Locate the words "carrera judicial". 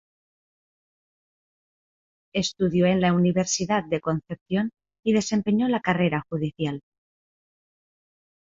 5.81-6.81